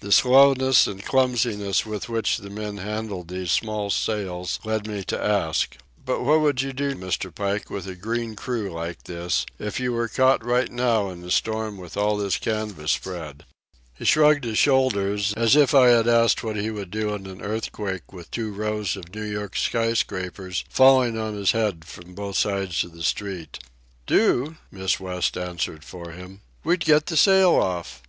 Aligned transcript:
The 0.00 0.10
slowness 0.10 0.88
and 0.88 1.04
clumsiness 1.04 1.86
with 1.86 2.08
which 2.08 2.38
the 2.38 2.50
men 2.50 2.78
handled 2.78 3.28
these 3.28 3.52
small 3.52 3.90
sails 3.90 4.58
led 4.64 4.88
me 4.88 5.04
to 5.04 5.24
ask: 5.24 5.76
"But 6.04 6.22
what 6.24 6.40
would 6.40 6.62
you 6.62 6.72
do, 6.72 6.96
Mr. 6.96 7.32
Pike, 7.32 7.70
with 7.70 7.86
a 7.86 7.94
green 7.94 8.34
crew 8.34 8.72
like 8.72 9.04
this, 9.04 9.46
if 9.56 9.78
you 9.78 9.92
were 9.92 10.08
caught 10.08 10.44
right 10.44 10.68
now 10.68 11.10
in 11.10 11.22
a 11.22 11.30
storm 11.30 11.76
with 11.76 11.96
all 11.96 12.16
this 12.16 12.38
canvas 12.38 12.90
spread?" 12.90 13.44
He 13.94 14.04
shrugged 14.04 14.42
his 14.42 14.58
shoulders, 14.58 15.32
as 15.36 15.54
if 15.54 15.72
I 15.76 15.90
had 15.90 16.08
asked 16.08 16.42
what 16.42 16.56
he 16.56 16.72
would 16.72 16.90
do 16.90 17.14
in 17.14 17.28
an 17.28 17.40
earthquake 17.40 18.12
with 18.12 18.32
two 18.32 18.50
rows 18.50 18.96
of 18.96 19.14
New 19.14 19.22
York 19.22 19.54
skyscrapers 19.56 20.64
falling 20.68 21.16
on 21.16 21.34
his 21.34 21.52
head 21.52 21.84
from 21.84 22.16
both 22.16 22.36
sides 22.36 22.82
of 22.82 22.94
a 22.96 23.02
street. 23.04 23.60
"Do?" 24.08 24.56
Miss 24.72 24.98
West 24.98 25.38
answered 25.38 25.84
for 25.84 26.10
him. 26.10 26.40
"We'd 26.64 26.80
get 26.80 27.06
the 27.06 27.16
sail 27.16 27.50
off. 27.54 27.96